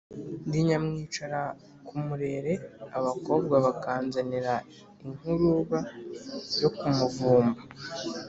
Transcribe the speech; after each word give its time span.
Ndi 0.47 0.59
nyamwicara 0.67 1.39
ku 1.85 1.93
murere 2.05 2.53
abakobwa 2.97 3.55
bakanzanira 3.65 4.53
inkuruba 5.05 5.79
yo 6.61 6.69
ku 6.77 6.85
Muvumba, 6.97 7.61